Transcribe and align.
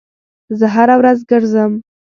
زه 0.59 0.65
هره 0.75 0.95
ورځ 0.99 1.19
ګرځم 1.29 1.71